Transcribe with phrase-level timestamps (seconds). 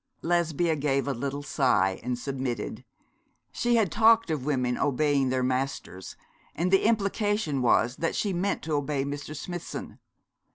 [0.23, 2.83] Lesbia gave a little sigh, and submitted.
[3.51, 6.15] She had talked of women obeying their masters;
[6.55, 9.35] and the implication was that she meant to obey Mr.
[9.37, 9.99] Smithson.